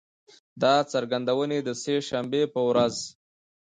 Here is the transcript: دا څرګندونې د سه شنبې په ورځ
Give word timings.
دا 0.61 0.73
څرګندونې 0.91 1.57
د 1.67 1.69
سه 1.81 1.95
شنبې 2.07 2.43
په 2.53 2.59
ورځ 2.67 2.95